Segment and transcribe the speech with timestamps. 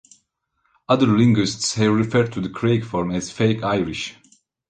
[0.89, 4.15] Other linguists have referred to the "craic" form as "fake Irish".